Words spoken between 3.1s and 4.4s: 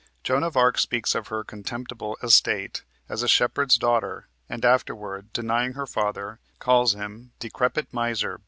a shepherd's daughter,